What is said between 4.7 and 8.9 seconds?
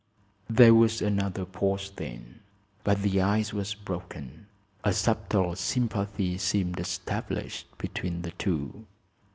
A subtle sympathy seemed established between the two.